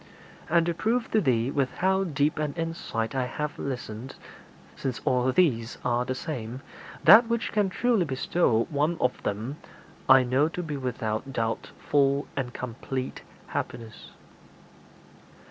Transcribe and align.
And 0.49 0.65
to 0.65 0.73
prove 0.73 1.11
to 1.11 1.21
thee 1.21 1.51
with 1.51 1.75
how 1.75 2.03
deep 2.05 2.39
an 2.39 2.55
insight 2.57 3.13
I 3.13 3.27
have 3.27 3.59
listened 3.59 4.15
since 4.75 4.99
all 5.05 5.31
these 5.31 5.77
are 5.85 6.05
the 6.05 6.15
same 6.15 6.61
that 7.03 7.27
which 7.27 7.51
can 7.51 7.69
truly 7.69 8.05
bestow 8.05 8.65
one 8.71 8.97
of 8.99 9.21
them 9.21 9.57
I 10.09 10.23
know 10.23 10.47
to 10.47 10.63
be 10.63 10.75
without 10.75 11.31
doubt 11.31 11.69
full 11.77 12.25
and 12.35 12.51
complete 12.51 13.21
happiness.' 13.45 14.09